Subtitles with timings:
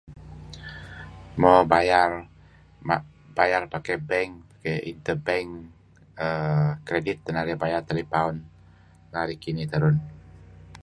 [1.41, 1.53] Mo
[3.37, 4.31] bayar pakai bank
[4.89, 5.49] intebank
[6.25, 8.35] uhm kadi' teh narih bayar telepaun
[9.13, 9.95] narih kinih terun.